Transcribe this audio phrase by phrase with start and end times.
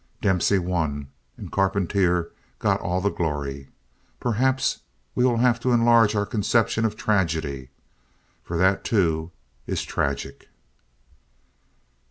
[0.19, 3.69] Dempsey won and Carpentier got all the glory.
[4.19, 4.79] Perhaps
[5.13, 7.69] we will have to enlarge our conception of tragedy,
[8.41, 9.29] for that too
[9.67, 10.47] is tragic.